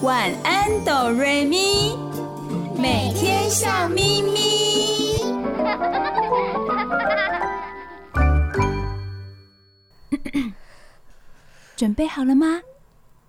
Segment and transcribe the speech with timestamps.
[0.00, 1.96] 晚安，哆瑞咪，
[2.76, 5.18] 每天笑眯眯。
[11.74, 12.62] 准备好了吗？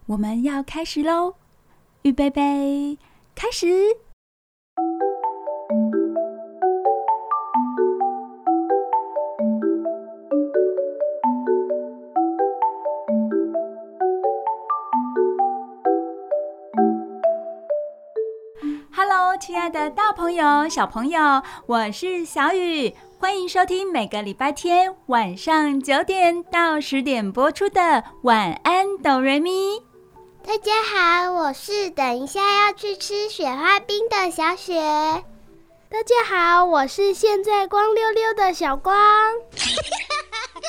[0.06, 1.34] 我们要开始喽！
[2.04, 3.00] 预备备，
[3.34, 3.66] 开始。
[19.70, 27.80] 爱的大朋友、小朋友，我是小雨，欢迎收听每个礼拜天晚上九点到十点播出的
[28.24, 29.52] 《晚安，哆瑞咪》。
[30.44, 34.74] 大家好，我是等一下要去吃雪花冰的小雪。
[34.74, 38.98] 大家好，我是现在光溜溜的小光。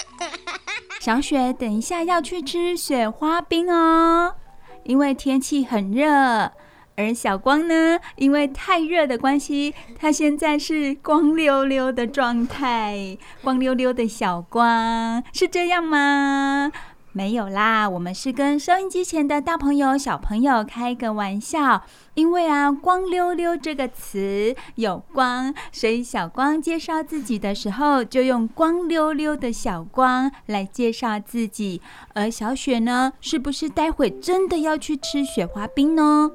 [1.01, 4.35] 小雪等一下要去吃雪花冰哦，
[4.83, 6.53] 因为天气很热。
[6.97, 13.17] 而小光呢，因为太热的关系，他现在是光溜溜的状态。
[13.43, 16.71] 光溜溜的小光是这样吗？
[17.13, 21.83] 没有啦，我们是跟收音机前的大朋友、小朋友开个玩笑。
[22.15, 31.81] 因为啊，“光溜溜”这个词有光，所以小光介绍自己的时候，就用“光溜溜的小光”来介绍自己。
[32.15, 36.31] 而小雪呢，是不是待会真的要去吃雪花冰呢？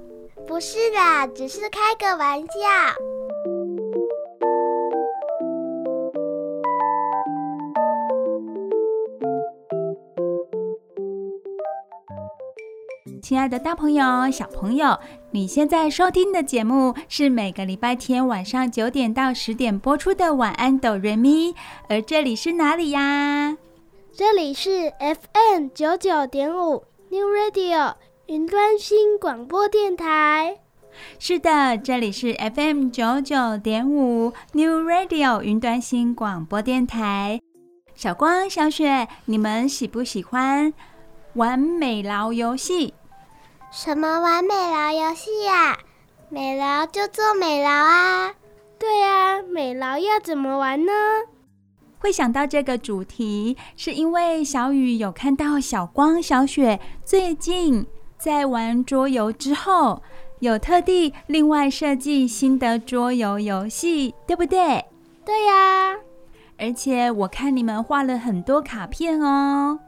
[0.48, 2.48] 不是啦，只是开个玩笑。
[13.22, 14.98] 亲爱的大朋友、小朋友，
[15.32, 21.52] 你现在收听的节目是每个礼拜天晚上九点到十点播出的《晚安，哆瑞咪》，
[21.90, 23.58] 而这里是哪里呀？
[24.14, 27.96] 这里是 FM 九九点五 New Radio。
[28.28, 30.58] 云端新广播电台，
[31.20, 37.40] 是的，这里是 FM 九九点五 New Radio 云端新广播电台。
[37.94, 40.74] 小光、小雪，你们喜不喜欢
[41.36, 42.96] 玩美劳游戏？
[43.72, 45.78] 什么玩美劳游戏呀？
[46.30, 48.34] 美劳就做美劳啊！
[48.80, 50.92] 对啊，美劳要怎么玩呢？
[52.00, 57.86] 会想到这个主题，是因为小雨有看到小光、小雪最近。
[58.26, 60.02] 在玩桌游之后，
[60.40, 64.84] 有特地另外设计新的桌游游戏，对不对？
[65.24, 65.96] 对呀。
[66.58, 69.80] 而且我看你们画了很多卡片哦。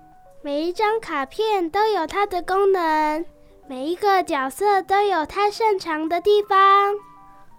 [0.44, 3.26] 每一张卡片都有它的功能，
[3.68, 6.94] 每一个角色都有它擅长的地方。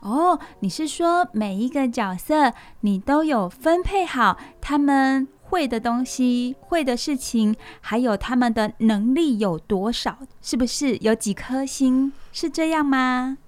[0.01, 2.53] 哦，你是说每一个角色
[2.83, 5.27] 你都有分配好他们？
[5.49, 10.19] 会的东西，会的事情，还有他们的能力有多少？
[10.43, 12.13] 是不是有几颗星？
[12.33, 13.39] 是这样吗？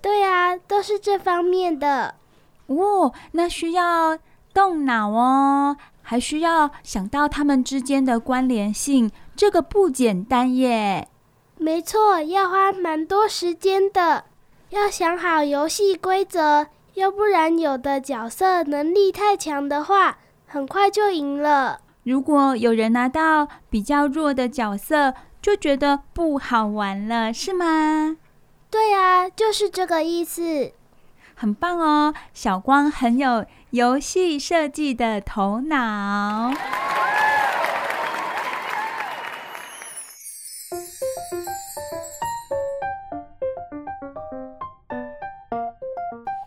[0.00, 2.14] 对啊，都是这方面的。
[2.66, 4.18] 哦，那需要
[4.52, 11.08] 动脑哦，还需要想到他们之间的关联性，这个不简单耶。
[11.56, 14.24] 没错，要花蛮多时间的，
[14.70, 20.18] 要想好游戏规则，要不然有的角色能力太强的话。
[20.50, 21.80] 很快就赢了。
[22.04, 28.16] 如果有人拿到比较弱的角色，就觉得不好玩了，是吗？
[28.70, 30.72] 对啊，就是这个意思。
[31.34, 36.50] 很棒哦，小光很有游戏设计的头脑。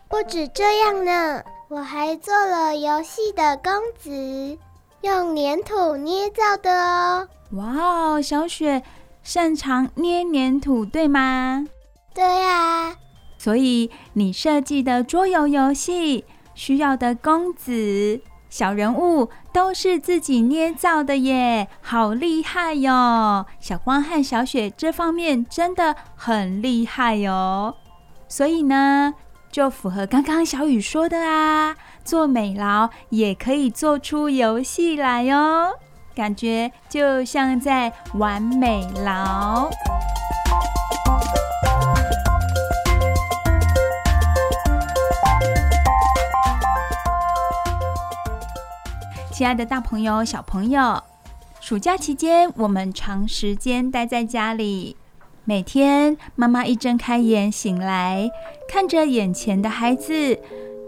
[0.08, 1.42] 不止这样呢。
[1.72, 4.58] 我还做了游戏的公子，
[5.00, 7.26] 用粘土捏造的哦。
[7.52, 8.82] 哇哦，小雪
[9.22, 11.66] 擅长捏粘土，对吗？
[12.12, 12.94] 对呀。
[13.38, 23.46] 所以你设计的桌游游戏需要的公子、小人物都是自己捏造的耶，好厉害哟！
[23.58, 27.74] 小光和小雪这方面真的很厉害哟。
[28.28, 29.14] 所以呢，
[29.52, 35.72] 就符合刚刚小雨说的啊，做美劳也可以做出游戏来哦，
[36.14, 39.68] 感觉就像在玩美劳。
[49.30, 51.02] 亲爱的大朋友、小朋友，
[51.60, 54.96] 暑假期间我们长时间待在家里。
[55.44, 58.30] 每天，妈妈一睁开眼醒来，
[58.68, 60.38] 看着眼前的孩子，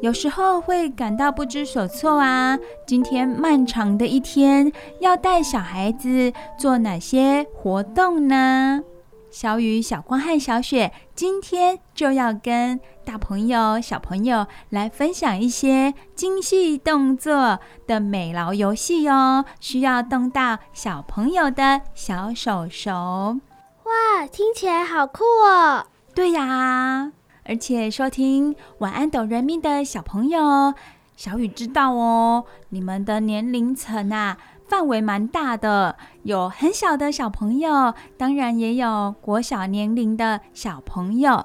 [0.00, 2.56] 有时候会感到不知所措啊。
[2.86, 8.80] 今天漫长的一天，要带小孩子做哪些活动呢？
[9.28, 17.58] 小雨、小光和小雪今天就要跟大朋友、小朋友来分享一些精细动作
[17.88, 23.40] 的美劳游戏哦，需要动到小朋友的小手手。
[23.84, 25.84] 哇，听起来好酷哦！
[26.14, 27.12] 对呀，
[27.44, 30.72] 而且收听晚安懂人民的小朋友，
[31.16, 34.38] 小雨知道哦，你们的年龄层啊。
[34.66, 41.44] 范围蛮大的，有很小的小朋友，当然也有国小年龄的小朋友，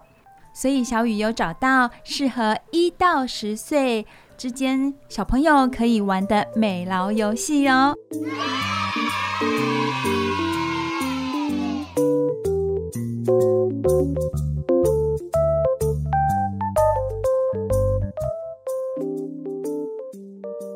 [0.53, 4.07] 所以小雨有找到适合一到十岁
[4.37, 7.93] 之间小朋友可以玩的美劳游戏哦。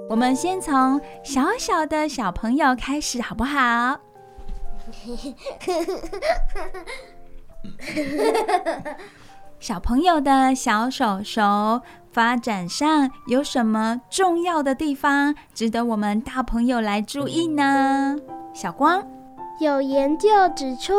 [0.09, 4.00] 我们先从小小的小朋友开始，好不好？
[9.59, 18.15] 小朋友的小手手发展上有什么重要的地方值得我们大朋友来注意呢？
[18.53, 19.03] 小光，
[19.59, 20.94] 有研究指出，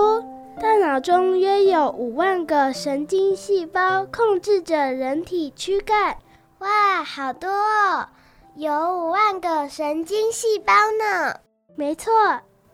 [0.60, 6.16] 大脑中约有五万个神经细胞控制着人体躯干。
[6.58, 8.08] 哇，好多哦！
[8.54, 11.40] 有五万个神经细胞呢，
[11.74, 12.12] 没错，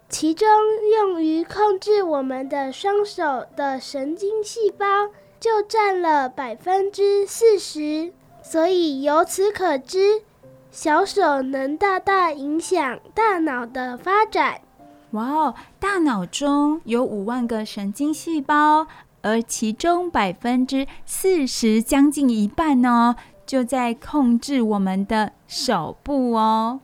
[0.08, 0.46] 其中
[0.92, 4.86] 用于控制我们的双手的神经细胞
[5.40, 8.12] 就占了百分之四十，
[8.42, 10.22] 所以由此可知，
[10.70, 14.60] 小手能大大影响大脑的发展。
[15.12, 18.86] 哇哦，大脑中有五万个神经细胞，
[19.22, 23.16] 而其中百分之四十，将近一半呢。
[23.44, 26.78] 就在控制我们的手部哦，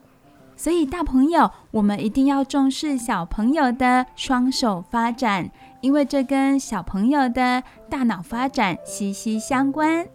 [0.57, 5.49] 所以大朋友，我们一定要重视小朋友的双手发展，
[5.79, 10.05] 因为这跟小朋友的大脑发展息息相关。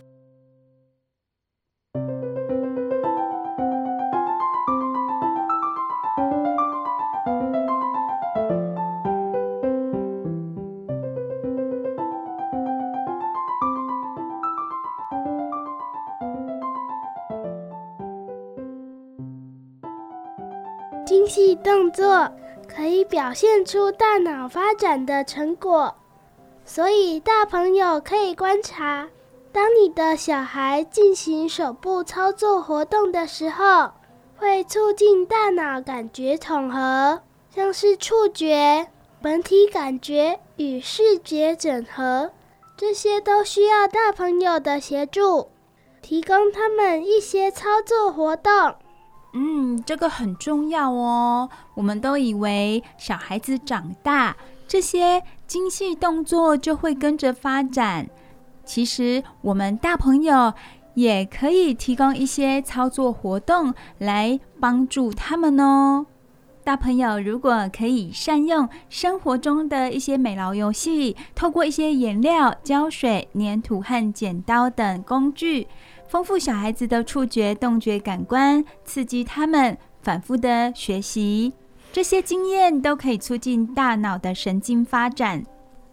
[21.22, 22.28] 精细动作
[22.66, 25.94] 可以表现出大脑发展的成果，
[26.64, 29.08] 所以大朋友可以观察，
[29.52, 33.92] 当你的小孩进行手部操作活动的时候，
[34.36, 37.20] 会促进大脑感觉统合，
[37.54, 38.88] 像是触觉、
[39.20, 42.32] 本体感觉与视觉整合，
[42.76, 45.50] 这些都需要大朋友的协助，
[46.00, 48.74] 提供他们一些操作活动。
[49.34, 51.48] 嗯，这个很重要哦。
[51.74, 54.36] 我们都以为小孩子长大，
[54.68, 58.08] 这些精细动作就会跟着发展。
[58.64, 60.52] 其实，我们大朋友
[60.94, 66.06] 也可以提供一些操作活动来帮助他们哦。
[66.64, 75.66] 大朋友如果可以善用生活中的一些美劳游戏，透过一些颜料、胶水、粘土和剪刀等工具，
[76.12, 81.54] 丰富小孩子的触觉、动觉感官，刺激他们反复的学习。
[81.90, 85.42] 这些经验都可以促进大脑的神经发展。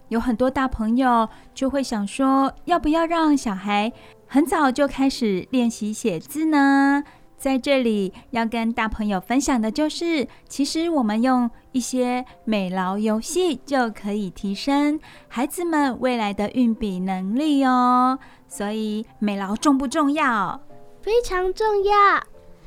[0.08, 3.90] 有很多大朋友就会想说，要不要让小孩
[4.26, 7.02] 很早就开始练习写字呢？
[7.40, 18.18] 在这里要跟大朋友分享的就是，其实我们用一些美劳游戏就可以提升孩子们未来的运笔能力哦。
[18.46, 20.60] 所以美劳重不重要？
[21.00, 22.22] 非常重要，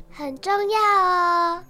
[0.10, 1.64] 很重要哦。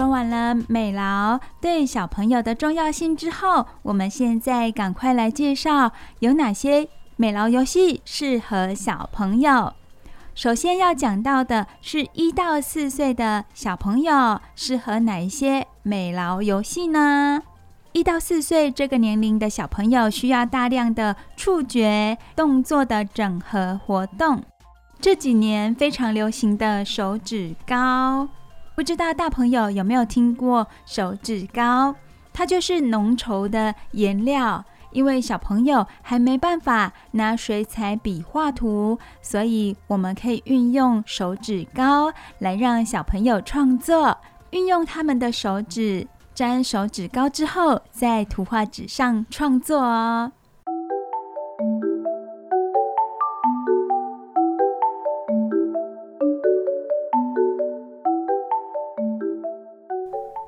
[0.00, 9.74] 说完了美劳对小朋友的重要性之后，我们现在赶快来介绍有哪些美劳游戏适合小朋友。
[10.34, 17.42] 首先要讲到的是一到四岁的小朋友适合哪一些美劳游戏呢？
[17.92, 24.42] 一到四岁这个年龄的小朋友需要大量的触觉动作的整合活动。
[24.98, 28.28] 这几年非常流行的手指糕，
[28.80, 31.94] 不知道大朋友有没有听过手指膏？
[32.32, 34.64] 它就是浓稠的颜料。
[34.92, 44.16] 因为小朋友还没办法拿水彩笔画图，所以我们可以运用手指膏来让小朋友创作。
[44.52, 50.32] 运用他们的手指沾手指膏之后，在图画纸上创作哦。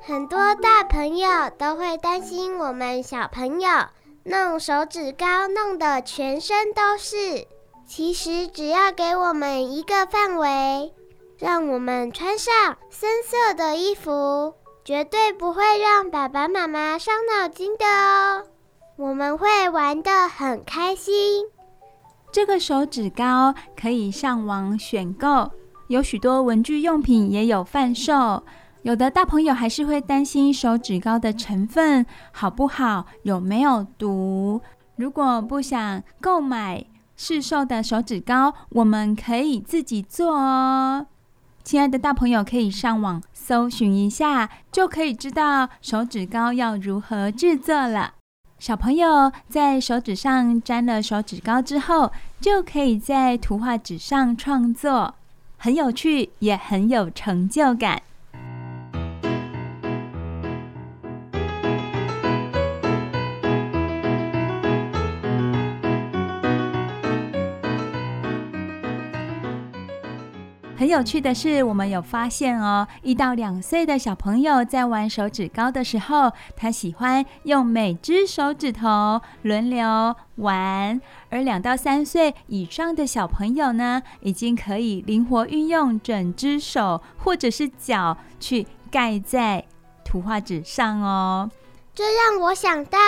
[0.05, 3.69] 很多大朋友都会担心我们小朋友
[4.25, 7.47] 弄手指膏弄得全身都是。
[7.87, 10.93] 其实只要给我们一个范围，
[11.37, 12.53] 让我们穿上
[12.89, 18.43] 深色的衣服，绝对不会让爸爸妈妈伤脑筋的哦。
[18.97, 21.45] 我们会玩得很开心。
[22.29, 25.49] 这个手指膏可以上网选购，
[25.87, 28.43] 有许多文具用品也有贩售。
[28.83, 34.59] 有的大朋友还是会担心手指膏的成分好不好，有没有毒。
[34.97, 36.85] 如果不想购买
[37.15, 41.07] 市售的手指膏，我们可以自己做哦。
[41.63, 48.15] 亲爱的大朋友，可以上网搜寻一下，就可以知道手指膏要如何制作了。
[48.59, 52.11] 小朋友在手指上沾了手指膏之后，
[52.41, 55.15] 就可以在图画纸上创作，
[55.57, 58.01] 很有趣，也很有成就感。
[70.83, 80.99] 很有趣的是，我们有发现哦，一到两岁的小朋友在玩手指膏的时候，他喜欢用每只手指头轮流玩；
[81.29, 89.63] 而两到三岁以上的小朋友呢，已经可以灵活运用整只手或者是脚去盖在
[90.03, 91.49] 图画纸上哦。
[91.95, 92.99] 这让我想到，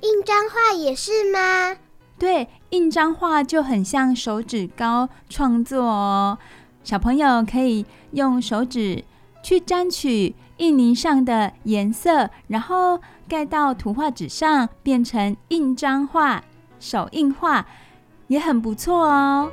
[0.00, 1.76] 印章画也是吗？
[2.18, 6.38] 对，印章画就很像手指膏创作哦。
[6.82, 9.04] 小朋友可以用手指
[9.42, 16.42] 去沾取印泥上的颜色，然后盖到图画纸上，变成印章画、
[16.78, 17.66] 手印画，
[18.28, 19.50] 也很不错哦。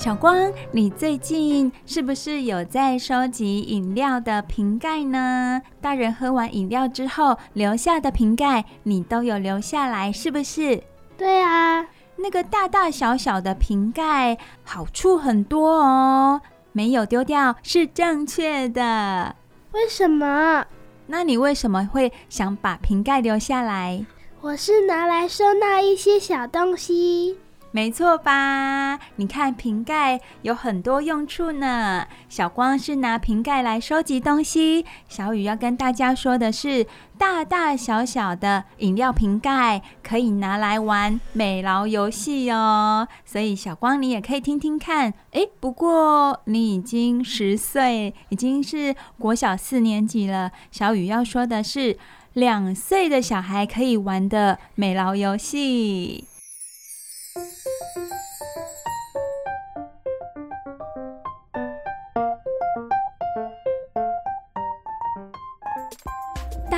[0.00, 5.60] 小光，你最近是不是有在收集饮料的瓶盖呢？
[5.78, 10.82] 大人喝完饮料之后留下的瓶盖，你都有留下来，是不是？
[11.18, 16.40] 对啊，那个大大小小的瓶盖，好处很多哦。
[16.72, 19.36] 没有丢掉是正确的。
[19.72, 20.64] 为什么？
[21.08, 24.06] 那你为什么会想把瓶盖留下来？
[24.40, 27.36] 我是拿来收纳一些小东西。
[27.72, 28.98] 没错吧？
[29.14, 32.04] 你看瓶盖有很多用处呢。
[32.28, 36.84] 小光是拿瓶盖来收集东西，小雨要跟大家说的是，
[37.16, 43.06] 大大小小的饮料瓶盖可以拿来玩美劳游戏哦。
[43.24, 45.14] 所以小光你也可以听听看。
[45.30, 50.50] 诶，不过你已经十岁，已经是国小四年级了。
[50.72, 51.96] 小雨要说的是，
[52.32, 56.24] 两岁的小孩可以玩的美劳游戏。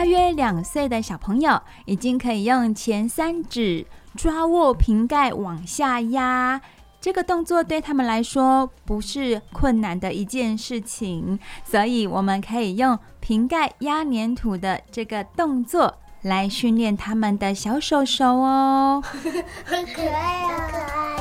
[0.03, 6.61] 大约两岁的小朋友已经可以用前三指抓握瓶盖往下压，
[7.01, 19.01] 这个动作对他们来说不是困难的一件事情，所以我们可以用瓶盖压黏土的这个动作来训练他们的小手手哦。
[19.65, 21.17] 很可爱啊，可爱。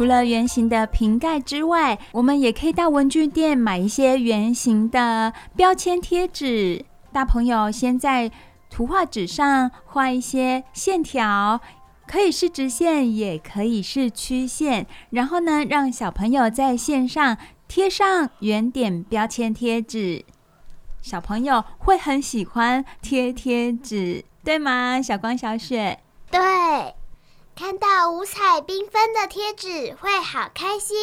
[0.00, 6.86] 除了圆形的瓶盖之外，我们也可以到文具店买一些圆形的标签贴纸。
[7.12, 8.32] 大朋友先在
[8.70, 11.60] 图画纸上画一些线条，
[12.06, 14.86] 可以是直线，也可以是曲线。
[15.10, 17.36] 然后呢，让小朋友在线上
[17.68, 20.24] 贴上圆点标签贴纸。
[21.02, 25.02] 小朋友会很喜欢贴贴纸，对吗？
[25.02, 25.98] 小光、小雪，
[26.30, 26.40] 对。
[27.60, 30.96] 看到五彩缤纷的贴纸会好开心。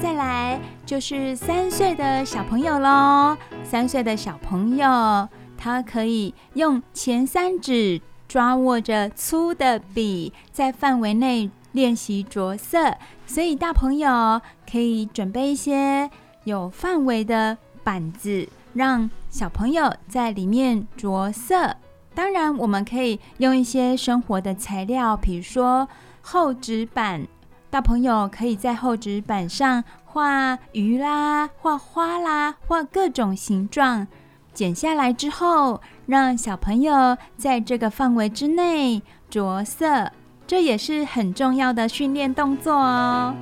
[0.00, 3.36] 再来就是三岁的小朋友喽。
[3.64, 12.94] 三岁的小朋友，他可以用前三指抓握着粗的笔，在范围内练习着色。
[13.26, 16.08] 所以大朋友可以准备一些
[16.44, 21.74] 有范围的板子，让小朋友在里面着色。
[22.14, 25.88] 当然，我们可以用一些生活的材料，比如说
[26.20, 27.26] 厚纸板。
[27.70, 34.06] 大朋友可以在厚纸板上画鱼啦、画花啦、画各种形状。
[34.52, 40.12] 剪下来之后，让小朋友在这个范围之内着色，
[40.46, 43.34] 这也是很重要的训练动作哦。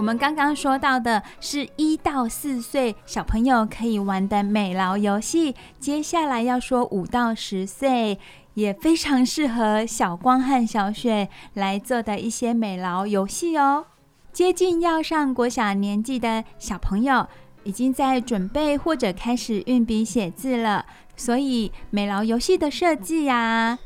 [0.00, 8.18] 我们刚刚说到的是一到四岁小朋友可以玩的美劳游戏，接下来要说五到十岁
[8.54, 13.84] 也非常适合小光和小雪来做的一些美劳游戏哦。
[14.32, 17.26] 接近要上国小年纪的小朋友，
[17.64, 23.78] 已经在准备或者开始运笔写字了，所以美劳游戏的设计呀，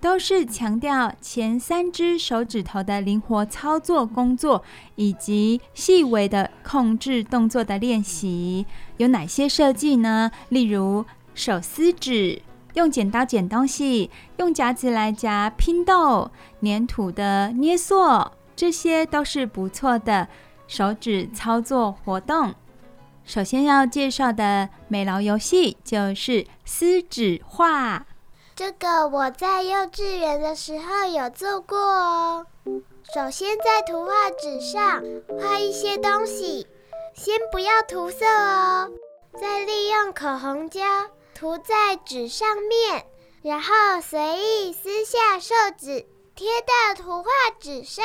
[0.00, 4.64] 都是强调前三只手指头的灵活操作工作，
[4.96, 8.64] 以及细微的控制动作的练习。
[8.96, 10.30] 有哪些设计呢？
[10.48, 11.04] 例如
[11.34, 12.40] 手撕纸，
[12.74, 16.30] 用剪刀剪东西，用夹子来夹拼豆，
[16.62, 18.32] 粘土的捏塑。
[18.56, 20.28] 这些都是不错的
[20.66, 22.54] 手指操作活动。
[23.24, 28.06] 首先要介绍的美劳游戏就是撕纸画。
[28.60, 32.46] 这个我在幼稚园的时候有做过哦。
[33.14, 35.02] 首先在图画纸上
[35.40, 36.66] 画一些东西，
[37.14, 38.90] 先不要涂色哦，
[39.40, 40.82] 再利用口红胶
[41.34, 43.06] 涂在纸上面，
[43.40, 48.04] 然后随意撕下寿纸贴到图画纸上。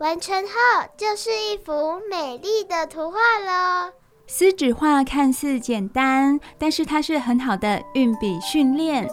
[0.00, 0.52] 完成后
[0.96, 3.92] 就是一幅美丽的图画了。
[4.26, 9.08] 撕纸画看似简单，但是它是很好的运笔训练。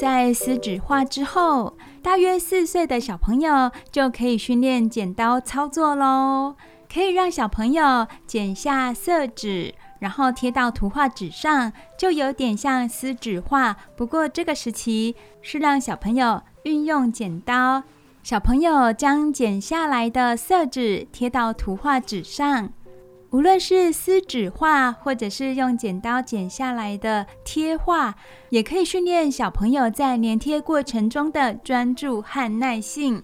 [0.00, 6.56] 在撕纸画之后，大约四岁的小朋友就可以训练剪刀操作喽。
[6.92, 9.74] 可以让小朋友剪下色纸。
[10.00, 13.76] 然后贴到图画纸上，就有点像撕纸画。
[13.94, 17.82] 不过这个时期是让小朋友运用剪刀，
[18.22, 22.72] 小朋友将剪下来的色纸贴到图画纸上。
[23.32, 28.12] 无论是撕纸画，或者是用剪刀剪下来的贴画，
[28.48, 33.22] 也可以训练小朋友在粘贴过程中的专注和耐性。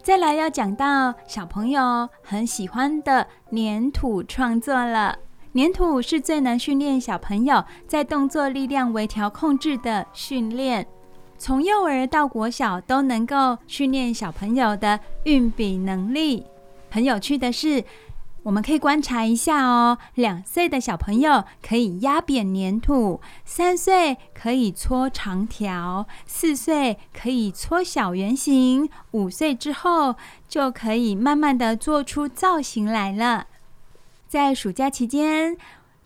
[0.00, 5.18] 再来要讲到小朋友很喜欢的粘土创作了。
[5.54, 10.86] 粘土是最能训练小朋友在动作力量微调控制的训练，
[11.36, 16.46] 从幼儿到国小都能够训练小朋友的运笔能力。
[16.90, 17.82] 很有趣的是，
[18.44, 30.16] 我们可以观察一下哦，两岁的小朋友可以压扁粘土，三岁可以搓长条，四岁可以搓小圆形，五岁之后
[30.48, 33.46] 就可以慢慢的做出造型来了。
[34.26, 35.56] 在暑假期间，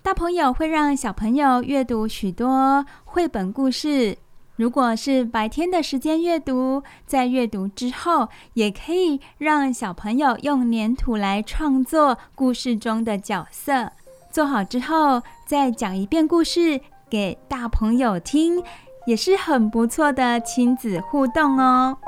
[0.03, 4.19] 大朋友会让小朋友阅读许多绘本故事。
[4.57, 13.93] 如果是白天的时间阅读，在阅读之后，也可以让小朋友用粘土来创作故事中的角色。
[14.31, 18.63] 做好之后，再讲一遍故事给大朋友听，
[19.07, 21.99] 也是很不错的亲子互动哦。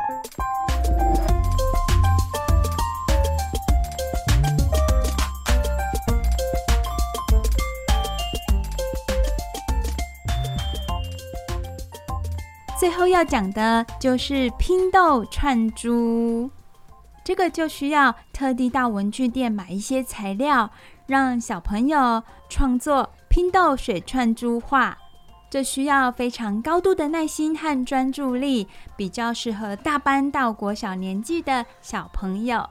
[12.79, 16.49] 最后要讲的就是拼豆串珠，
[17.25, 20.71] 这个就需要特地到文具店买一些材料，
[21.09, 24.97] 让小朋友创作拼豆水串珠画。
[25.51, 32.65] 这需要非常高度的耐心和专注力，比较适合大班到国小年纪的小朋友。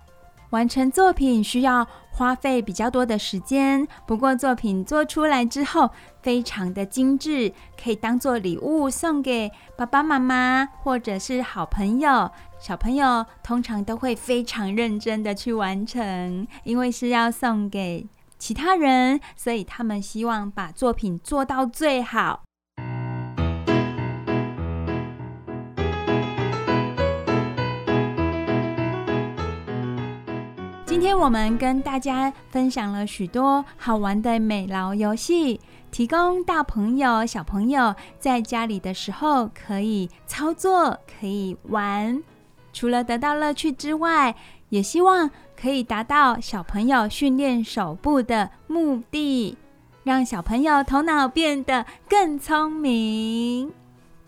[0.52, 12.32] 完成作品需要花费比较多的时间，不过作品做出来之后非常的精致，可以当做礼物送给爸爸妈妈或者是好朋友。
[12.60, 18.08] 小朋友通常都会非常认真的去完成，因为是要送给
[18.40, 22.47] 其他人，所以他们希望把作品做到最好。
[30.98, 42.24] 今天我们跟大家分享了许多好玩的美劳游戏，提供大朋友、小朋友在家里的时候可以操作、可以玩。
[42.74, 44.36] 除了得到乐趣之外，
[44.70, 49.56] 也希望可以达到小朋友训练手部的目的，
[50.04, 53.72] 让小朋友头脑变得更聪明。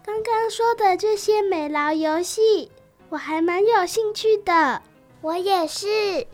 [0.04, 2.70] 刚刚说的这些美劳游戏，
[3.10, 4.84] 我还蛮有兴趣的。
[5.22, 6.28] 我也是。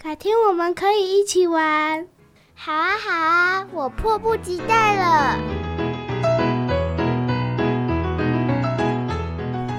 [0.00, 2.06] 改天我们可以一起玩。
[2.54, 5.36] 好啊，好啊，我迫不及待了。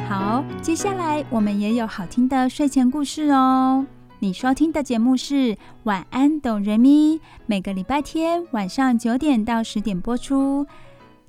[0.10, 3.86] 好，接下来我们也有好听的睡前故事哦。
[4.20, 5.34] 你收听的节目是
[5.84, 10.68] 《晚安，懂人咪》，每个礼拜天晚上九点到十点播出。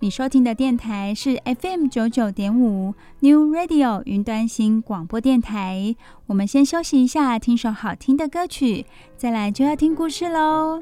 [0.02, 5.94] 你收听的电台是 FM 九九点五 New Radio 云端新广播电台。
[6.26, 8.86] 我们先休息一下，听首好听的歌曲，
[9.18, 10.80] 再来就要听故事喽。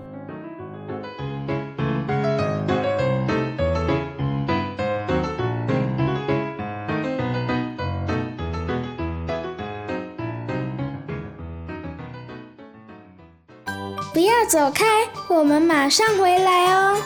[14.14, 14.86] 不要走开，
[15.28, 16.96] 我们马上回来哦。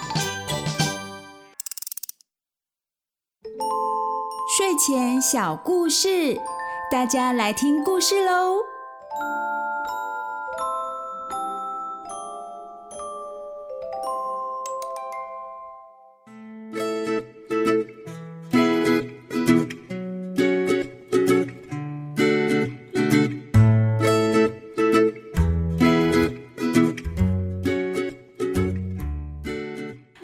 [4.63, 6.41] 睡前小故事，
[6.89, 8.61] 大家来听故事喽。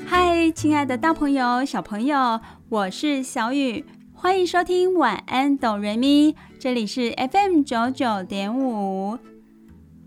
[0.07, 3.85] 嗨，亲爱的大朋友、小朋友，我是小雨。
[4.21, 9.17] 欢迎收听晚安哆瑞咪，这里是 FM 九九点五。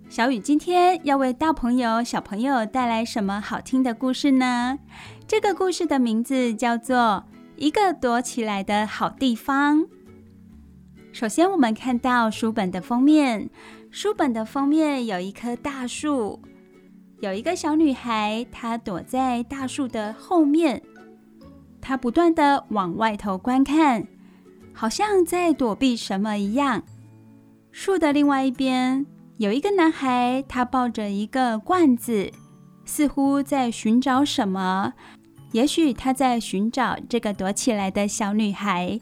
[0.10, 4.80] 小雨今天要为大朋友、小朋友带来什么好听的故事呢？
[5.26, 6.97] 这个故事的名字叫做
[7.56, 9.80] 《一个躲起来的好地方》。
[11.13, 13.50] 首先，我们看到书本的封面，
[13.91, 16.41] 书本的封面有一棵大树，
[17.21, 20.84] 有一个小女孩，她躲在大树的后面。
[21.82, 24.08] 他不断的往外头观看，
[24.74, 26.84] 好像在躲避什么一样。
[27.72, 29.06] 树的另外一边
[29.38, 32.32] 有一个男孩，他抱着一个罐子，
[32.86, 34.94] 似乎在寻找什么。
[35.52, 39.00] 也许他在寻找这个躲起来的小女孩，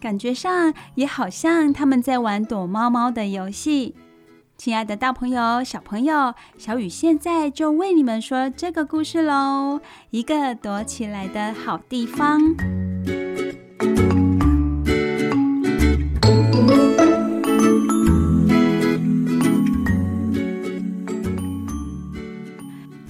[0.00, 3.94] 感觉上也好像他们在玩躲猫猫的游戏。
[4.58, 9.80] 亲爱的大朋友、小朋友，小雨现在就为你们说这个故事喽。
[10.10, 12.40] 一个躲起来的好地方。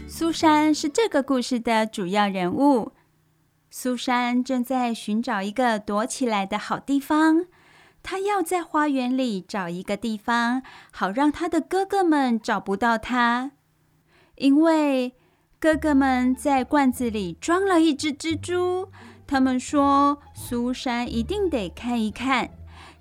[0.07, 2.93] 苏珊是这个故事的主要人物。
[3.71, 7.47] 苏珊正在寻找一个躲起来的好地方。
[8.11, 13.51] 他要在花园里找一个地方，好让他的哥哥们找不到他，
[14.37, 15.13] 因为
[15.61, 18.89] 哥哥们在罐子里装了一只蜘蛛。
[19.27, 22.49] 他们说苏珊一定得看一看，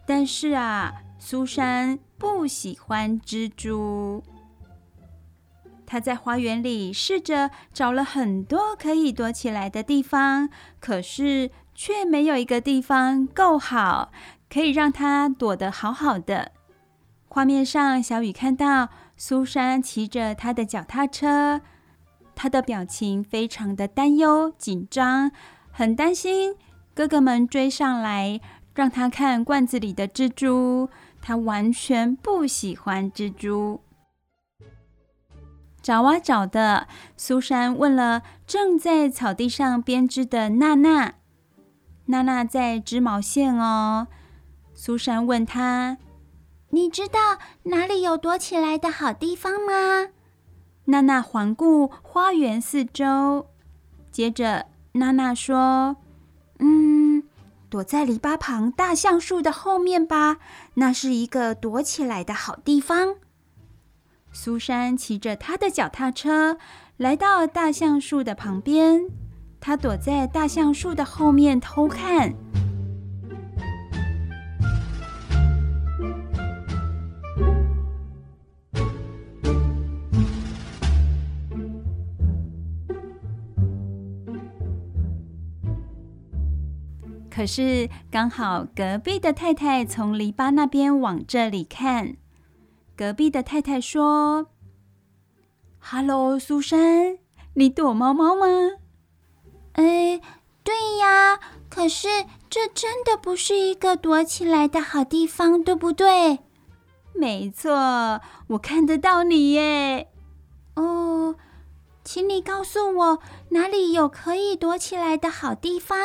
[0.05, 4.21] 但是啊，苏珊不喜欢蜘蛛。
[5.85, 10.49] 他在花园里试着找了很多可以躲起来的地方，
[10.81, 14.11] 可是却没有一个地方够好。
[14.49, 16.51] 可以让他躲得好好的。
[17.27, 21.61] 画面上，小雨看到苏珊骑着他的脚踏车，
[22.33, 25.31] 他的表情非常的担忧、紧张，
[25.71, 26.55] 很担心
[26.95, 28.39] 哥哥们追上来，
[28.73, 30.89] 让他看罐子里的蜘蛛。
[31.21, 33.81] 他完全不喜欢蜘蛛。
[35.81, 41.15] 找啊找的，苏珊问了正在草地上编织的娜娜
[42.07, 44.07] ：“娜娜在织毛线哦。”
[44.79, 45.97] 苏珊问他
[46.69, 50.09] ：“你知道哪里有躲起来的好地方吗？”
[50.85, 53.47] 娜娜环顾花园四周，
[54.11, 55.97] 接着娜娜说
[56.59, 57.23] ：“嗯，
[57.71, 60.37] 躲在篱笆旁大橡树的后面吧，
[60.75, 63.15] 那是一个躲起来的好地方。”
[64.31, 66.59] 苏珊骑着她的脚踏车
[66.97, 69.07] 来到大橡树的旁边，
[69.59, 72.35] 她躲在大橡树的后面偷看。
[87.37, 92.17] 可是刚好隔壁的太太从篱笆那边往这里看，
[92.95, 94.47] 隔壁的太太说
[95.77, 97.19] ：“Hello，苏珊，
[97.53, 98.47] 你躲猫猫吗
[99.73, 100.19] ？”“哎，
[100.63, 102.07] 对呀，可是
[102.49, 106.39] 这真的不是一个躲起来的好地方，对不对
[107.13, 110.07] ？”“没错，我看得到你耶。
[110.73, 111.35] ”“哦，
[112.03, 113.19] 请你告诉我
[113.49, 115.99] 哪里有可以躲起来的好地方。”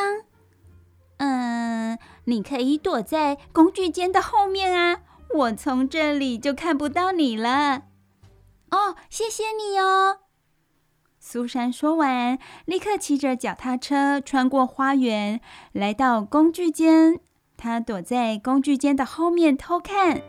[1.25, 4.99] 嗯，你可以躲在工具间的后面啊，
[5.35, 7.83] 我从这里就看不到你了。
[8.71, 10.17] 哦，谢谢你哦。
[11.21, 15.39] 苏珊说完，立刻骑着脚踏车穿过花园，
[15.71, 17.21] 来到工具间。
[17.55, 20.21] 她躲在工具间的后面偷看。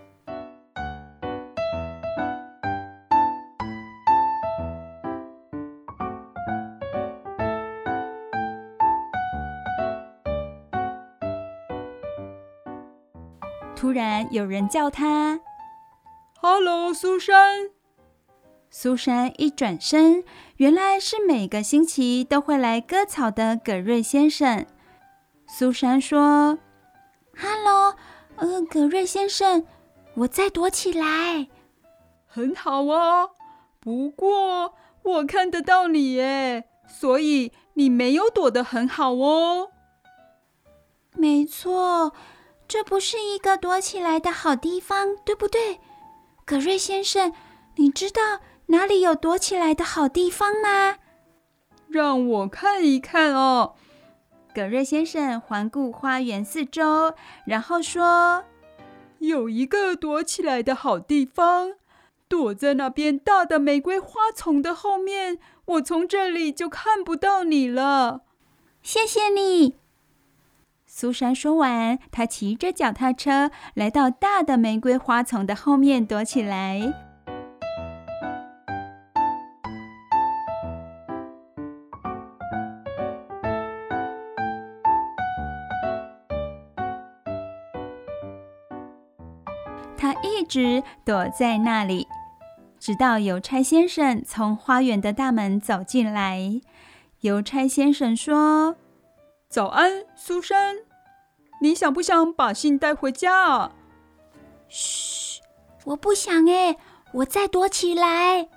[13.94, 15.40] 然有人叫他
[16.42, 17.70] ：“Hello，苏珊。”
[18.68, 20.24] 苏珊一转身，
[20.56, 24.66] 原来是每个星期都会来割草的葛瑞先生。
[25.46, 26.58] 苏珊说
[27.38, 27.94] ：“Hello，
[28.36, 29.64] 呃，葛瑞先生，
[30.14, 31.46] 我再躲起来。
[32.26, 33.28] ”“很好啊，
[33.78, 39.70] 不过我看得到你耶，所以你没有躲得很好哦。
[41.16, 42.12] ”“没错，
[42.66, 45.80] 这不是一个躲起来的好地方，对不对
[46.44, 47.32] ？”“葛瑞先生，
[47.76, 48.20] 你知道？”
[48.68, 50.96] 哪里有躲起来的好地方吗？
[51.86, 53.74] 让我看一看哦。
[54.54, 58.44] 葛瑞先生环顾花园四周，然后说
[59.20, 61.72] ：“有一个躲起来的好地方，
[62.26, 65.38] 躲在那边大的玫瑰花丛的后面。
[65.66, 68.22] 我从这里就看不到你了。”
[68.82, 69.76] 谢谢你，
[70.96, 76.94] 苏珊说完，她骑着脚踏车来到大的玫瑰花丛的后面躲起来。
[89.96, 92.06] 他一直躲在那里，
[92.78, 96.60] 直到邮差先生从花园的大门走进来。
[97.22, 98.76] 邮差先生说
[99.54, 100.78] ：“早安，苏珊，
[101.60, 103.70] 你想不想把信带回家啊
[104.68, 105.40] ？”“嘘，
[105.84, 106.76] 我不想哎，
[107.12, 108.48] 我再躲起来。”“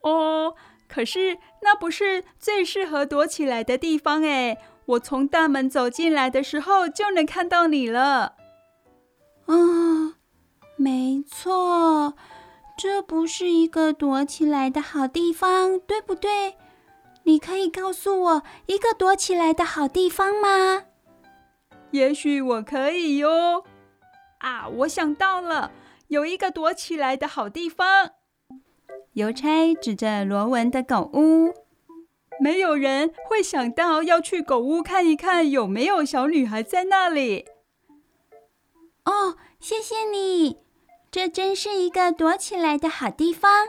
[0.00, 0.54] 哦，
[0.88, 4.56] 可是那不是最适合躲起来的地方哎，
[4.86, 8.36] 我从大门走进来的时候就能看到你了。
[9.44, 10.14] ”“哦。”
[10.76, 12.14] 没错，
[12.78, 16.56] 这不是一个躲起来的好地方，对不对？
[17.24, 20.84] 你可以告诉我一个躲起来的好地方吗？
[21.90, 23.64] 也许我可以哟。
[24.38, 25.72] 啊，我想到了，
[26.08, 28.10] 有一个躲起来的好地方。
[29.14, 31.54] 邮差指着罗文的狗屋。
[32.40, 37.46] 没有人会想到要去狗屋看一看有没有小女孩在那里。
[39.04, 40.58] 哦，谢谢你。
[41.12, 43.68] 这真是一个躲起来的好地方。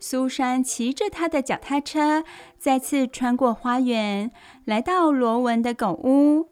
[0.00, 2.24] 苏珊骑着她的脚踏车，
[2.64, 4.30] 再次穿过花园，
[4.64, 6.48] 来到罗文的狗屋。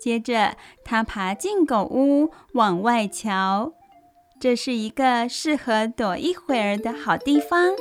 [0.00, 3.74] 接着，他爬进狗屋，往外瞧。
[4.40, 7.74] 这是一个适合躲一会儿的好地方。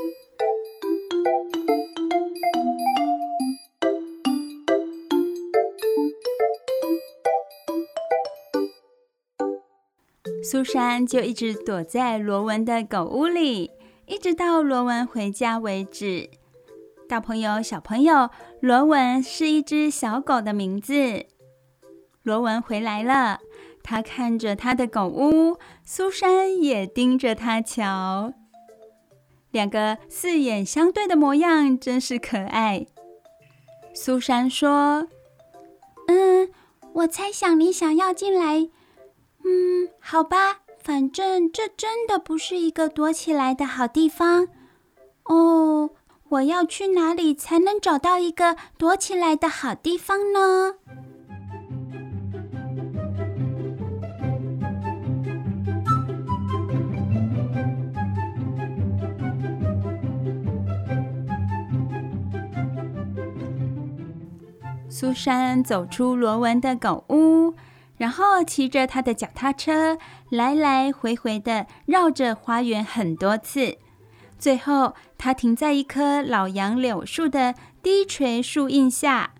[10.43, 13.71] 苏珊就一直躲在罗文的狗屋里，
[14.05, 16.29] 一直到罗文回家为止。
[17.09, 18.29] 大朋友、小朋友，
[18.61, 21.25] 罗文是一只小狗的名字。
[22.21, 23.39] 罗文回来了，
[23.81, 28.33] 他看着他的狗屋，苏珊也盯着他瞧。
[29.49, 32.85] 两个四眼相对的模样，真是可爱。
[33.91, 35.07] 苏珊说
[36.05, 36.51] ：“嗯，
[36.93, 38.69] 我猜想你想要进来。”
[39.43, 44.47] 嗯，好吧，反正这真的不是一个躲起来的好地方。
[45.23, 45.89] 哦，
[46.29, 50.75] 我要去哪里才能找到一个躲起来的好地方呢？
[64.87, 67.55] 苏珊走出罗文的狗屋。
[67.97, 69.97] 然后骑着他的脚踏车，
[70.29, 73.77] 来来回回的绕着花园很多次。
[74.37, 77.53] 最后，它停在一棵老杨柳树的
[77.83, 79.31] 低垂树荫下。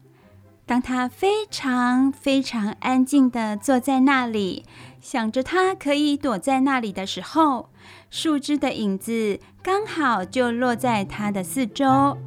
[0.66, 4.66] 当它非常非常安静的坐在那里，
[5.00, 7.70] 想着它可以躲在那里的时候，
[8.12, 12.18] 树枝的影子刚好就落在它的四周。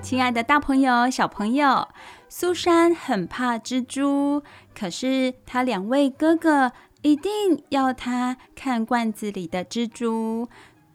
[0.00, 1.88] 亲爱的大朋友、小朋友，
[2.34, 4.42] 苏珊很怕蜘蛛，
[4.74, 10.48] 可是她两位哥哥一定要她看罐子里的蜘蛛。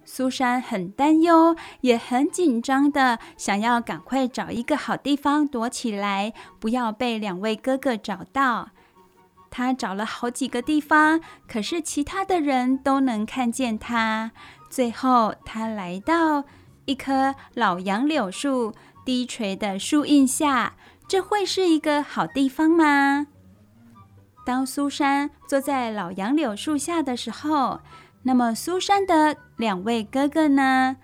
[0.03, 8.71] 苏珊很担忧，也很紧张的想要赶快找一个好地方躲起来，不要被两位哥哥找到。
[9.51, 14.31] 她找了好几个地方，可是其他的人都能看见她。
[14.71, 16.45] 最后，她来到
[16.85, 18.73] 一棵老杨柳树。
[19.05, 20.75] 低垂的树荫下，
[21.07, 23.27] 这会是一个好地方吗？
[24.45, 27.81] 当苏珊坐在老杨柳树下的时候，
[28.23, 30.97] 那么苏珊的两位哥哥呢？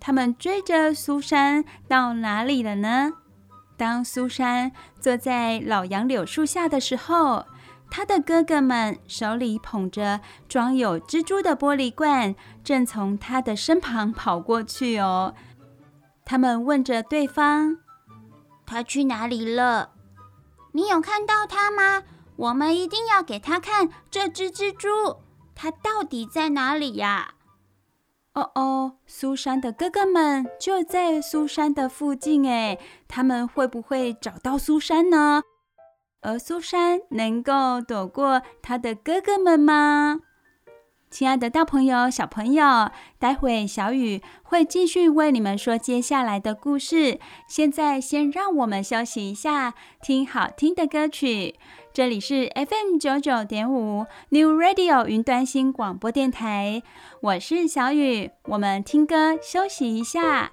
[0.00, 3.14] 他们追着苏珊到哪里了呢？
[3.76, 7.46] 当苏珊坐在老杨柳树下的时候，
[7.90, 15.34] 他的哥哥们手里捧着装有蜘蛛的玻璃罐，正从他的身旁跑过去哦。
[16.24, 17.78] 他们问着对方
[18.68, 19.92] ：“他去哪里了？
[20.72, 22.02] 你有看到他吗？
[22.36, 25.16] 我们一定要给他看这只蜘蛛，
[25.54, 27.34] 它到底在哪里呀？”
[28.34, 32.78] 哦哦，苏珊的哥哥们就在苏珊的附近哎，
[33.08, 35.42] 他们会不会找到苏珊呢？
[36.20, 40.20] 而苏珊能够躲过他的哥哥们吗？
[41.10, 47.18] 亲爱的大朋友、小朋友，待会小雨会继续为你们说接下来的故事。
[47.48, 51.54] 现在先让我们休息一下，听好听的歌曲。
[51.94, 56.82] 这里是 FM 九九点五 New Radio 云端新广播电台，
[57.22, 60.52] 我是小雨，我们听歌休息一下。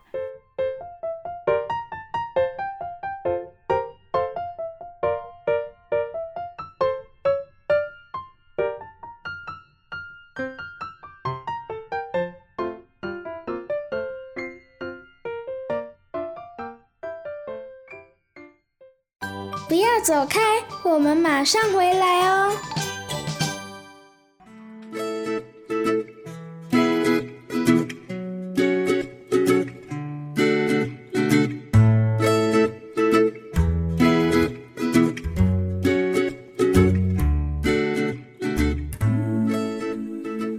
[20.06, 20.40] 走开，
[20.84, 22.52] 我们马上回来哦。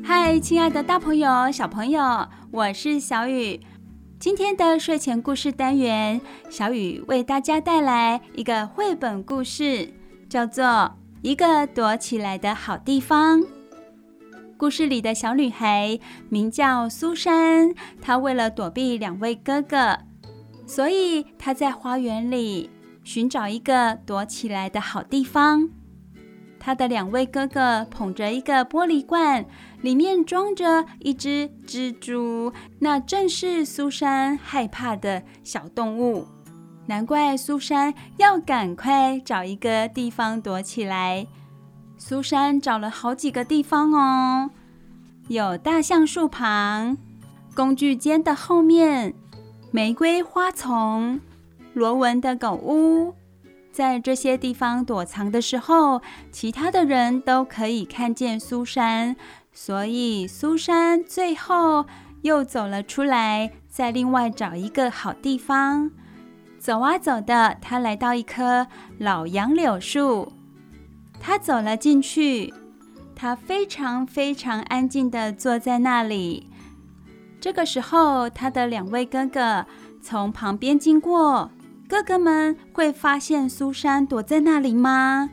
[0.04, 3.60] 嗨，亲爱的大朋友、小朋友，我是小雨。
[4.18, 9.92] 今天的睡前故事单元，小雨为大家带来一个绘本故事，
[10.28, 10.64] 叫做
[11.20, 13.40] 《一个躲起来的好地方》。
[14.56, 16.00] 故事里的小女孩
[16.30, 19.98] 名叫苏珊，她为了躲避两位哥哥，
[20.66, 22.70] 所以她在花园里
[23.04, 25.68] 寻找一个躲起来的好地方。
[26.66, 29.46] 他的两位哥哥捧着一个玻璃罐。
[29.82, 36.26] 里面装着一只蜘蛛，那正是苏珊害怕的小动物。
[36.86, 41.28] 难怪苏珊要赶快找一个地方躲起来。
[41.98, 44.50] 苏珊找了好几个地方哦，
[45.28, 46.98] 有大橡树旁、
[47.54, 49.14] 工具间的后面、
[49.70, 51.20] 玫瑰花丛、
[51.74, 53.14] 罗纹的狗屋。
[53.76, 56.00] 在这些地方躲藏的时候，
[56.32, 59.14] 其他的人都可以看见苏珊。
[59.52, 61.84] 所以苏珊最后
[62.22, 65.90] 又走了出来，再另外找一个好地方。
[66.58, 70.32] 走啊走的，她来到一棵老杨柳树，
[71.20, 72.54] 她走了进去。
[73.14, 76.48] 她非常非常安静地坐在那里。
[77.38, 79.66] 这个时候，她的两位哥哥
[80.00, 81.50] 从旁边经过。
[81.88, 85.30] 哥哥们会发现苏珊躲在那里吗？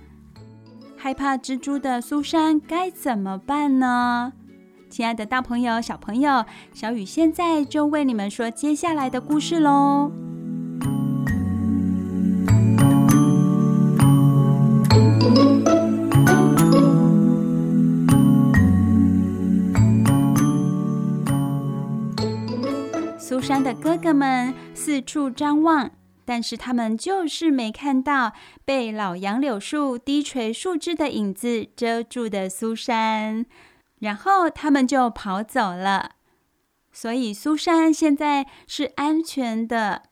[0.95, 4.33] 害怕蜘蛛的苏珊该怎么办呢？
[4.87, 10.11] 亲爱的大朋友、小朋友，小雨现在就为你们说接下来的故事喽。
[23.17, 25.89] 苏珊的哥哥们四处张望。
[26.25, 28.33] 但是他们就是没看到
[28.65, 33.45] 被老杨柳树低垂树枝的影子遮住的苏珊，
[33.99, 36.11] 然后他们就跑走了。
[36.91, 40.03] 所以苏珊现在是安全的。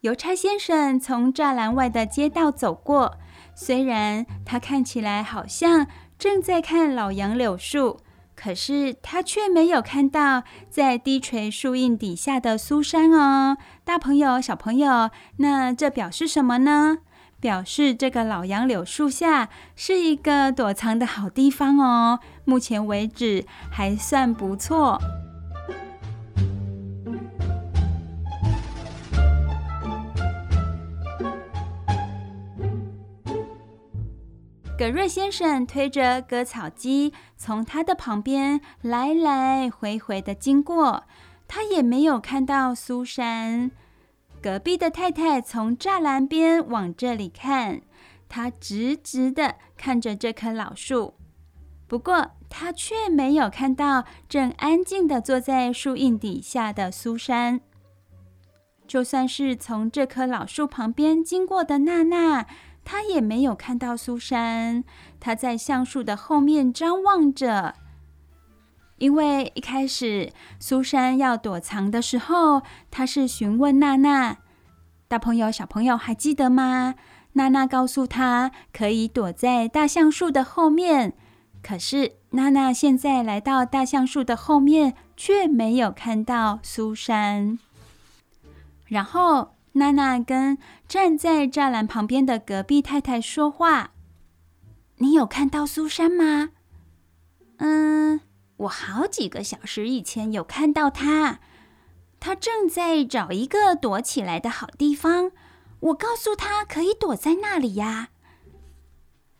[0.00, 3.18] 邮差先生从栅栏外的街道走过，
[3.54, 5.86] 虽然他看起来好像
[6.18, 8.00] 正在看老杨柳树。
[8.36, 16.98] 可是他却没有看到在低垂树荫底下的苏珊哦，大朋友、小朋友，那这表示什么呢？
[17.40, 22.20] 表示这个老杨柳树下是一个躲藏的好地方哦。
[22.44, 24.98] 目前为止还算不错。
[34.78, 41.04] 葛瑞先生推着割草机从他的旁边来来回回的经过，
[41.48, 43.70] 他也没有看到苏珊。
[44.42, 47.80] 隔壁的太太从栅栏边往这里看，
[48.28, 51.14] 她直直的看着这棵老树，
[51.86, 57.62] 不过她却没有看到正安静的坐在树荫底下的苏珊。
[58.86, 62.46] 就算是从这棵老树旁边经过的娜娜。
[62.86, 64.84] 他也没有看到苏珊，
[65.18, 67.74] 他在橡树的后面张望着。
[68.98, 74.38] 因为一开始苏珊要躲藏的时候，他是询问娜娜。
[75.08, 76.94] 大朋友、小朋友还记得吗？
[77.32, 81.14] 娜娜告诉他可以躲在大橡树的后面。
[81.62, 87.58] 可是娜娜现在来到大橡树的后面，却没有看到苏珊。
[88.86, 93.92] 然后娜娜跟站在栅栏旁边的隔壁太太说话
[94.98, 96.50] ：“你有看到苏珊吗
[97.58, 98.20] ？”“嗯。”
[98.60, 101.40] 我好几个小时以前有看到她，
[102.18, 105.30] 她正在找一个躲起来的好地方。
[105.80, 108.08] 我告诉她可以躲在那里呀。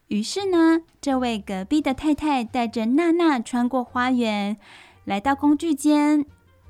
[0.09, 4.59] 于是呢，这位隔壁的太太带着娜娜穿过花园，
[5.07, 6.27] 来到工具间。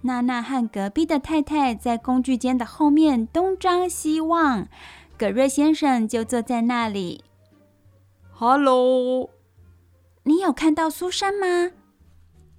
[0.07, 4.69] 娜娜和隔壁的太太在工具间的后面东张西望，
[5.19, 7.25] 葛瑞先生就坐在那里。
[8.33, 9.31] “Hello，
[10.23, 11.73] 你有看到苏珊吗？”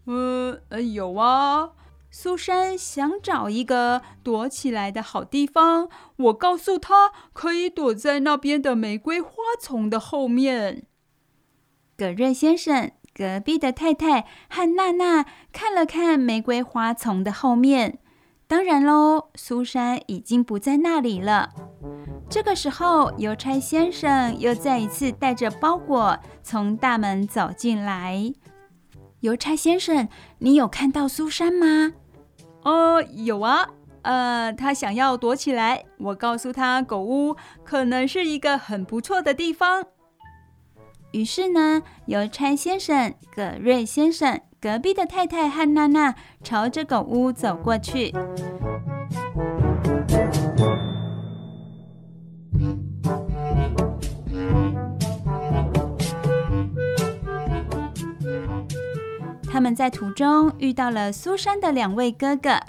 [0.06, 1.72] 呃，有啊。
[2.10, 9.30] 苏珊想找一个躲起来的好地方，我告诉她可以躲在那边的玫瑰花
[9.60, 10.88] 丛的后面。
[11.98, 17.98] 葛瑞先生、隔壁的太太和娜娜看了看玫瑰花丛的后面，
[18.46, 21.50] 当然喽，苏珊已经不在那里了。
[22.30, 28.32] 这个时候，邮差先生又再一次带着包裹从大门走进来。
[29.22, 30.08] 邮差先生，
[30.38, 31.94] 你有看到苏珊吗？
[32.64, 33.68] 呃，有啊。
[34.04, 39.84] 呃，他想要躲起来，我告诉他狗屋可能是一个很不错的地方。
[41.12, 48.14] 于是呢，邮差先生、葛瑞先生、隔壁的太太和娜娜朝着狗屋走过去。
[59.50, 62.60] 他们在途中遇到了苏珊的两位哥哥，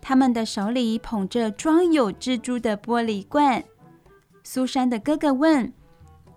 [0.00, 3.62] 他们的手里捧着装有蜘蛛的玻璃罐。
[4.42, 5.72] 苏珊的哥哥问：“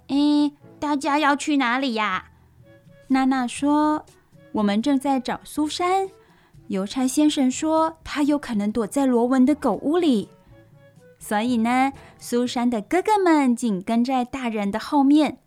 [0.09, 0.51] 诶，
[0.85, 2.25] 大家要去哪里呀？”
[3.09, 4.05] 娜娜说
[4.53, 6.09] ：“我们正在找苏珊。”
[6.69, 10.29] 邮差先生说：“他有可能躲在罗文的狗屋里。”
[11.17, 15.39] 所以呢，苏珊的哥哥们紧跟在大人的后面。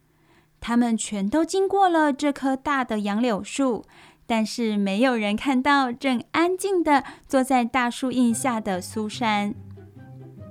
[0.61, 3.85] 他们全都经过了这棵大的杨柳树。
[4.27, 9.55] 但是没有人看到正安静地坐在大树荫下的苏珊。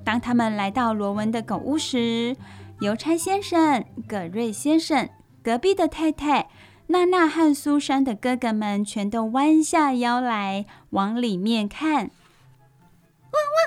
[0.04, 2.36] 当他们来到罗文的狗屋时，
[2.80, 5.10] 邮差先生、葛瑞先生、
[5.44, 6.50] 隔壁的太太、
[6.88, 11.94] 娜娜和苏珊的哥哥们全都弯下腰来往里面看。
[11.96, 12.12] 汪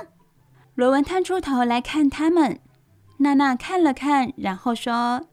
[0.05, 0.07] 汪！
[0.77, 2.61] 罗文探出头来看他们。
[3.19, 5.27] 娜娜看了看，然后说：“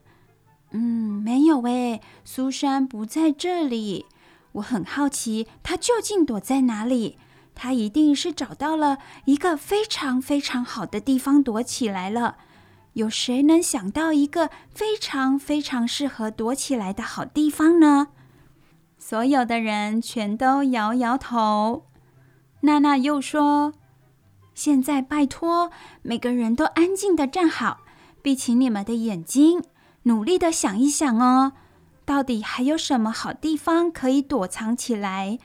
[0.71, 4.07] 嗯，没有诶，苏珊不在这里。”
[4.53, 7.17] 我很好奇，她究竟躲在哪里？
[7.53, 12.37] 他一定是找到了一个非常非常好的地方躲起来了。
[12.97, 18.07] 有谁能想到一个非常非常适合躲起来的好地方呢？
[18.97, 21.85] 所有的人全都摇摇头。
[22.61, 23.73] 娜娜又说
[24.55, 25.69] ：“现在拜托，
[26.01, 27.81] 每个人都安静的站好，
[28.23, 29.61] 闭起你们的眼睛，
[30.03, 31.53] 努力的想一想哦。”
[32.03, 35.37] 到底还有什么好地方可以躲藏起来？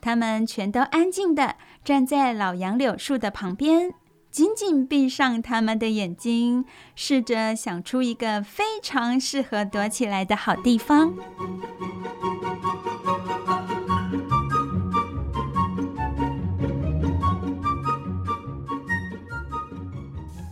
[0.00, 3.92] 他们全都安静的站在老杨柳树的旁边，
[4.30, 6.64] 紧紧闭上他们的眼睛，
[6.94, 11.14] 试着想出一个非常适合躲起来的好地方。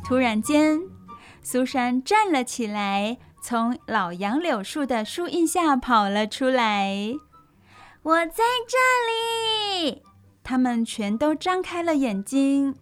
[0.04, 0.80] 突然间，
[1.42, 3.18] 苏珊站了起来。
[3.40, 7.14] 从老杨柳树的树荫下跑了出来，
[8.02, 8.76] 我在这
[9.86, 10.02] 里。
[10.42, 12.74] 他们全都张开了眼睛，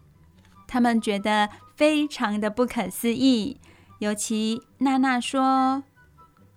[0.66, 3.60] 他们觉得非常的不可思议。
[4.00, 5.84] 尤其娜娜说：“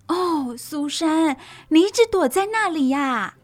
[0.07, 1.38] 哦，苏珊，
[1.70, 3.36] 你一直躲在那里呀？”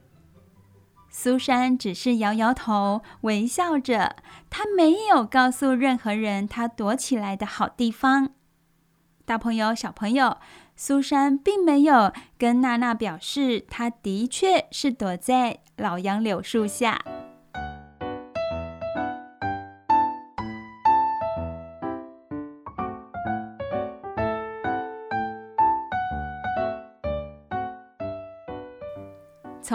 [1.09, 4.17] 苏珊只是摇摇头，微笑着。
[4.49, 8.31] 她没有告诉任何人她躲起来的好地方。
[9.23, 10.37] 大朋友、小朋友，
[10.75, 17.01] 苏珊并没有跟娜娜表示，她的确是躲在老杨柳树下。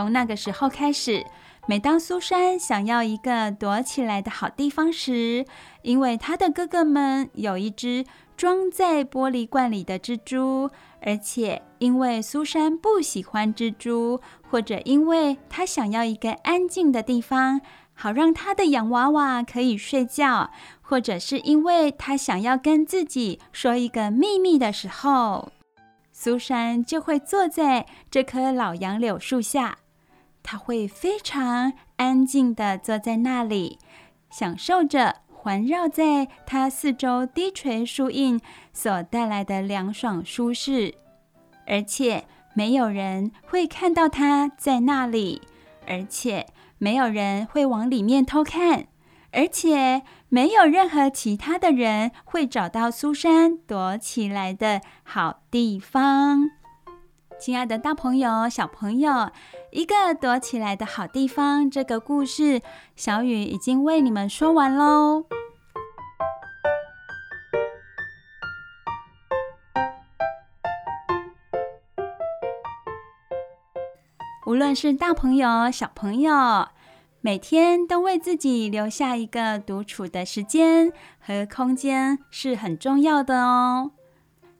[0.00, 1.26] 从那个时候开始，
[1.66, 5.44] 每当苏珊想要一个躲起来的好地方时，
[5.82, 10.70] 因为她的哥哥们有一只装在玻璃罐里的蜘蛛，
[11.02, 17.60] 而且因为苏珊不喜欢蜘蛛，或者因为她想要一个安静的地方，
[17.92, 25.52] 好让她的洋娃娃可以睡觉，或者是因为她想要跟自己说一个秘密的时候，
[26.10, 29.76] 苏珊就会坐在这棵老杨柳树下。
[30.42, 33.78] 他会非常安静地坐在那里，
[34.30, 38.40] 享受着环绕在他四周低垂树荫
[38.72, 40.94] 所带来的凉爽舒适，
[41.66, 42.24] 而且
[42.54, 45.42] 没有人会看到他在那里，
[45.86, 46.46] 而且
[46.78, 48.86] 没有人会往里面偷看，
[49.32, 56.50] 而且没有任何其他的人会找到苏珊躲起来的好地方。
[57.38, 59.30] 亲爱的大朋友、小朋友，
[59.72, 61.70] 一个躲起来的好地方。
[61.70, 62.60] 这个故事，
[62.96, 65.26] 小雨已经为你们说完喽。
[74.46, 76.66] 无论是大朋友、小朋友，
[77.20, 83.92] 每天都为自己留下一个独处的时间和空间，是很重要的哦。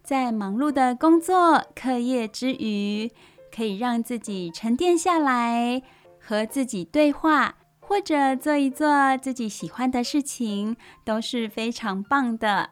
[0.05, 3.11] 在忙碌的工作、课业之余，
[3.55, 5.83] 可以让自己沉淀下来，
[6.19, 12.71] 和自己对话，或者做一做自己喜欢的事情，都是非常棒的。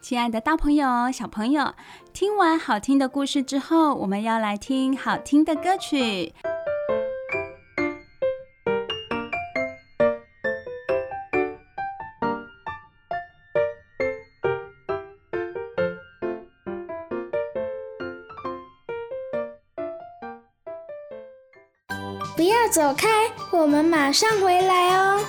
[0.00, 1.74] 亲爱的大朋友、小朋友，
[2.12, 6.32] 听完好听的故事之后，我们要来听好听的歌曲。
[22.72, 23.06] 走开，
[23.50, 25.20] 我们马上回来哦。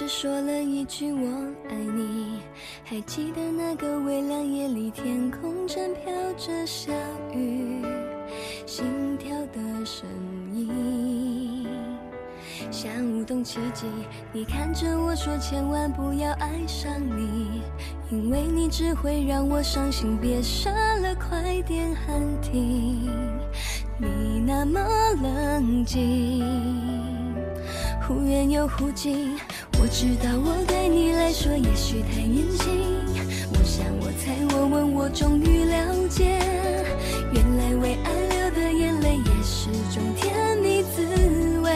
[0.00, 1.28] 是说了一句我
[1.68, 2.40] 爱你。
[2.82, 6.90] 还记得那个微凉夜里，天空正飘着小
[7.34, 7.84] 雨，
[8.64, 8.82] 心
[9.18, 10.08] 跳的声
[10.54, 11.66] 音
[12.70, 13.84] 像舞动奇迹。
[14.32, 17.60] 你看着我说，千万不要爱上你，
[18.10, 20.16] 因为你只会让我伤心。
[20.16, 23.06] 别傻了，快点喊停。
[23.98, 24.80] 你那么
[25.22, 26.42] 冷静，
[28.08, 29.36] 忽远又忽近。
[29.82, 32.68] 我知道我对你来说也许太年轻，
[33.50, 36.38] 我想我猜我问我终于了解，
[37.32, 41.72] 原来为爱流的眼泪也是种甜蜜滋味。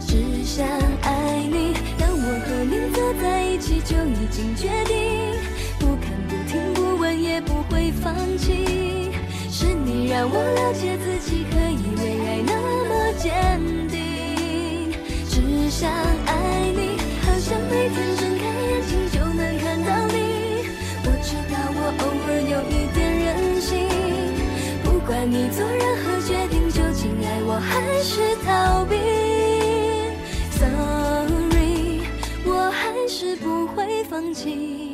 [0.00, 0.66] 只想
[1.02, 5.38] 爱你，当我和你走在一起就已经决定，
[5.78, 9.12] 不看不听不问也不会放弃。
[9.52, 12.52] 是你让我了解自己可以为爱那
[12.88, 14.90] 么坚定，
[15.30, 15.88] 只想
[16.26, 16.41] 爱。
[17.82, 20.14] 每天睁开眼睛就能看到你，
[21.02, 23.88] 我知道我偶尔有一点任性，
[24.84, 28.94] 不管你做任何决定，究竟爱我还是逃避
[30.52, 32.02] ？Sorry，
[32.44, 34.91] 我还是不会放弃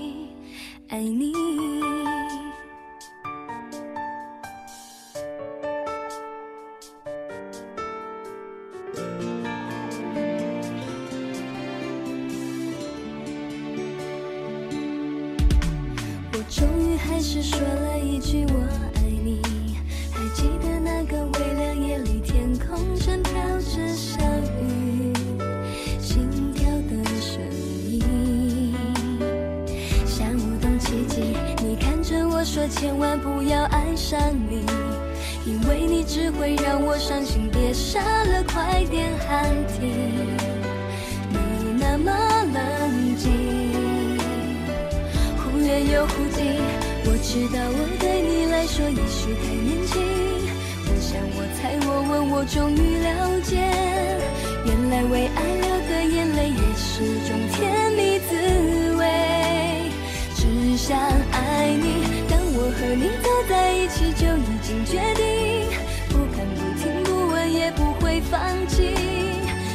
[63.88, 65.66] 起就已经决定
[66.10, 68.94] 不看不听不问也不会放弃。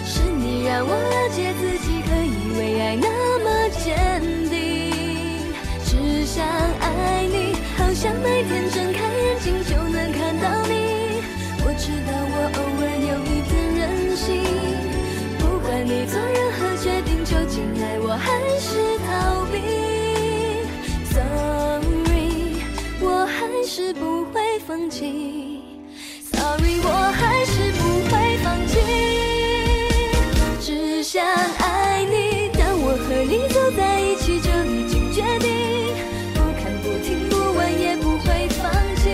[0.05, 5.51] 是你让我了解自己可以为爱那么坚定。
[5.83, 6.45] 只想
[6.79, 11.23] 爱你好想每天睁开眼睛就能看到你。
[11.65, 14.43] 我知道我偶尔有一点任性
[15.39, 19.92] 不管你做任何决定究竟爱我还是逃避。
[23.75, 25.59] 是不会放弃。
[26.31, 28.77] Sorry，我还是不会放弃。
[30.61, 35.49] 只想爱你，当我和你走在一起，就已经决定，
[36.35, 38.69] 不看不听不问也不会放
[39.01, 39.09] 弃。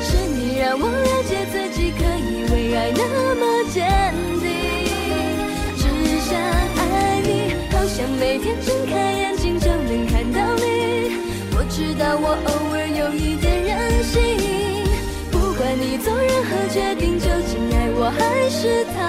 [0.00, 3.02] 是你让我了解自己，可以为爱那
[3.34, 3.42] 么
[3.72, 3.82] 坚
[4.38, 4.46] 定。
[5.74, 5.82] 只
[6.22, 11.18] 想爱你，好想每天睁开眼睛就能看到你，
[11.58, 12.65] 我知道我偶
[14.16, 14.84] 心，
[15.30, 19.00] 不管你做任何决定，究竟爱我还是逃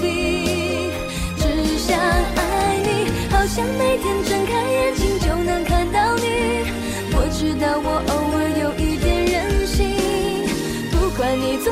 [0.00, 0.92] 避，
[1.38, 1.42] 只
[1.78, 6.24] 想爱你，好像每天睁开眼睛就能看到你，
[7.14, 9.80] 我知道我偶尔有一点任性，
[10.90, 11.71] 不管你做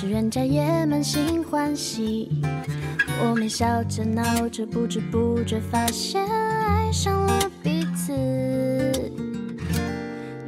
[0.00, 2.30] 是人家也满心欢喜。
[3.22, 8.10] 我们笑着闹着，不知不觉发现爱上了彼此。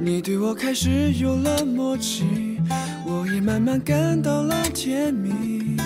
[0.01, 2.63] 你对我开始有了默契，
[3.05, 5.77] 我也慢慢感到了甜蜜。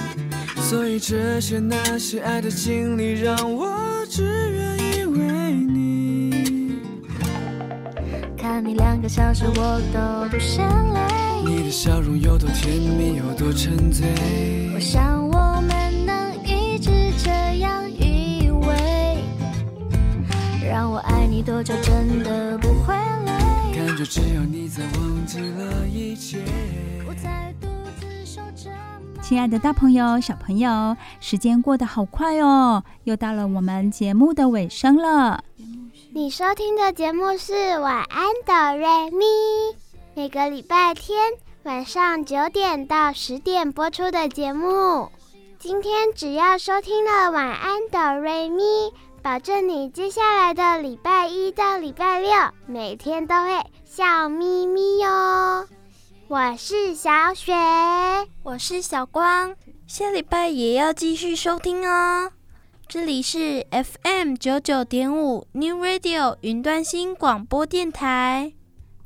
[0.58, 3.68] 所以这些那些爱的经历，让我
[4.08, 6.78] 只愿意为你。
[8.38, 10.64] 看你两个小时，我都不嫌
[10.94, 11.15] 累。
[11.44, 14.06] 你的笑容有多甜蜜，有多沉醉。
[14.74, 16.90] 我想我们能一直
[17.22, 19.18] 这样依偎。
[20.68, 23.32] 让我爱你多久，真的不会累。
[23.76, 26.38] 感觉只有你在，忘记了一切。
[27.06, 27.68] 不再独
[28.00, 28.70] 自守着。
[29.22, 35.42] 亲爱的大朋友、小朋友，时间过得好快哦，又到了我们节目的尾声了。
[36.12, 39.18] 你收听的节目是《晚安哆瑞咪》，
[40.16, 45.12] 每个礼拜天晚上九点到十点播出的节目。
[45.58, 48.62] 今天只要收听了《晚安哆瑞咪》，
[49.20, 52.30] 保证你接下来的礼拜一到礼拜六
[52.66, 55.68] 每天都会笑眯眯哟。
[56.28, 57.52] 我是小雪，
[58.42, 59.54] 我是小光，
[59.86, 62.32] 下礼拜也要继续收听哦。
[62.88, 68.54] 这里是 FM 九九点五 New Radio 云端新广播电台，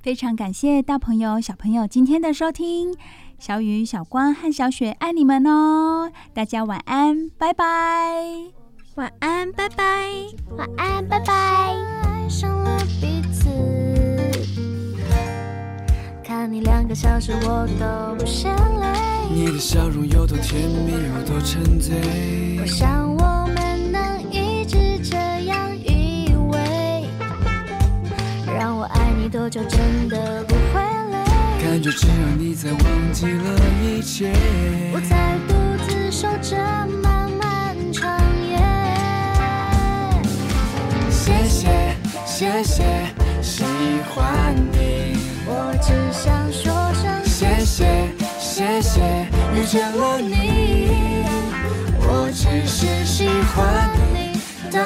[0.03, 2.95] 非常感谢大朋友、小朋友今天的收听。
[3.39, 6.11] 小雨、小光和小雪爱你们哦！
[6.33, 7.65] 大家晚安，拜拜。
[8.95, 10.09] 晚安，拜拜。
[10.57, 11.35] 晚安，拜拜。
[12.03, 13.51] 爱上了彼此，
[16.25, 18.89] 看你两个小时，我都不嫌累。
[19.31, 22.59] 你的笑容有多甜蜜，有多沉醉。
[22.59, 23.60] 我想我。
[29.31, 30.81] 多久真的不会
[31.13, 31.17] 累？
[31.63, 34.33] 感觉只有你在，忘记了一切。
[34.93, 35.55] 我在独
[35.87, 36.57] 自守着
[37.01, 38.59] 漫漫长夜。
[41.11, 41.95] 谢谢，
[42.27, 42.85] 谢谢，
[43.41, 43.63] 喜
[44.13, 45.17] 欢你。
[45.47, 48.09] 我只想说声谢谢，
[48.41, 49.01] 谢谢，
[49.55, 51.25] 遇见了你。
[52.01, 54.41] 我只是喜欢你，
[54.73, 54.81] 到